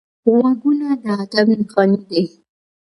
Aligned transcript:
غوږونه 0.31 0.87
د 1.03 1.05
ادب 1.21 1.47
نښانې 1.59 1.99
دي 2.09 2.23